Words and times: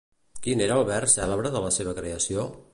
Quin 0.47 0.63
era 0.67 0.77
el 0.81 0.87
vers 0.87 1.15
cèlebre 1.19 1.53
de 1.57 1.65
la 1.67 1.73
seva 1.79 1.97
creació? 2.03 2.51